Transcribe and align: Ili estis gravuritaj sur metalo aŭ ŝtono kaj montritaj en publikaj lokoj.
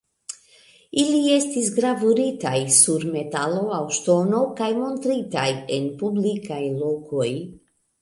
Ili 1.01 1.19
estis 1.33 1.69
gravuritaj 1.75 2.55
sur 2.79 3.07
metalo 3.19 3.61
aŭ 3.77 3.83
ŝtono 4.01 4.43
kaj 4.63 4.73
montritaj 4.83 5.49
en 5.81 5.89
publikaj 6.05 6.63
lokoj. 6.83 7.33